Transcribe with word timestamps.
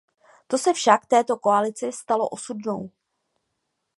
To 0.47 0.57
se 0.57 0.73
však 0.73 1.05
této 1.05 1.37
koalici 1.37 1.91
stalo 1.91 2.29
osudnou. 2.29 2.89